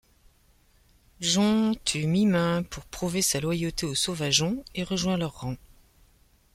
Jon 1.19 1.75
tue 1.85 2.07
Mimain 2.07 2.63
pour 2.63 2.85
prouver 2.85 3.21
sa 3.21 3.39
loyauté 3.39 3.85
aux 3.85 3.93
sauvageons, 3.93 4.65
et 4.73 4.81
rejoint 4.83 5.15
leurs 5.17 5.41
rangs. 5.41 5.57